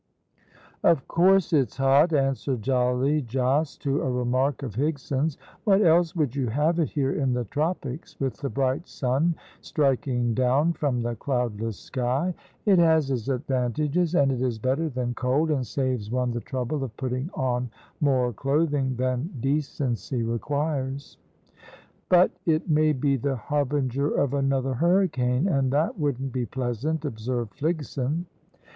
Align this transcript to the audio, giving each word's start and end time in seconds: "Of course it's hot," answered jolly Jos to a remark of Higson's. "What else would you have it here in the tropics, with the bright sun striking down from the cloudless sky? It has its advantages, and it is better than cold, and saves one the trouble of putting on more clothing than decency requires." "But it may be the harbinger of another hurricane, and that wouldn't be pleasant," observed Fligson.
"Of 0.83 1.07
course 1.07 1.53
it's 1.53 1.77
hot," 1.77 2.11
answered 2.11 2.63
jolly 2.63 3.21
Jos 3.21 3.77
to 3.83 4.01
a 4.01 4.09
remark 4.09 4.63
of 4.63 4.73
Higson's. 4.73 5.37
"What 5.63 5.83
else 5.83 6.15
would 6.15 6.35
you 6.35 6.47
have 6.47 6.79
it 6.79 6.89
here 6.89 7.11
in 7.11 7.33
the 7.33 7.43
tropics, 7.43 8.19
with 8.19 8.33
the 8.37 8.49
bright 8.49 8.87
sun 8.87 9.35
striking 9.61 10.33
down 10.33 10.73
from 10.73 11.01
the 11.01 11.13
cloudless 11.15 11.77
sky? 11.77 12.33
It 12.65 12.79
has 12.79 13.11
its 13.11 13.27
advantages, 13.27 14.15
and 14.15 14.31
it 14.31 14.41
is 14.41 14.57
better 14.57 14.89
than 14.89 15.13
cold, 15.13 15.51
and 15.51 15.67
saves 15.67 16.09
one 16.09 16.31
the 16.31 16.39
trouble 16.41 16.83
of 16.83 16.97
putting 16.97 17.29
on 17.35 17.69
more 17.99 18.33
clothing 18.33 18.95
than 18.95 19.29
decency 19.39 20.23
requires." 20.23 21.19
"But 22.09 22.31
it 22.47 22.67
may 22.71 22.91
be 22.93 23.17
the 23.17 23.35
harbinger 23.35 24.07
of 24.09 24.33
another 24.33 24.73
hurricane, 24.73 25.47
and 25.47 25.71
that 25.73 25.99
wouldn't 25.99 26.31
be 26.33 26.47
pleasant," 26.47 27.05
observed 27.05 27.53
Fligson. 27.53 28.25